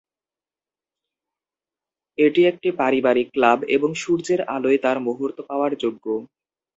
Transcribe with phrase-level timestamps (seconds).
[2.17, 6.05] এটি একটি পারিবারিক ক্লাব এবং সূর্যের আলোয় তার মুহূর্ত পাওয়ার যোগ্য।